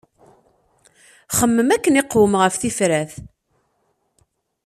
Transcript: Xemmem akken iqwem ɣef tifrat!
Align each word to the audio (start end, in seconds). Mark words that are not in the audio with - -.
Xemmem 1.37 1.69
akken 1.75 1.99
iqwem 2.01 2.33
ɣef 2.41 2.53
tifrat! 2.57 3.11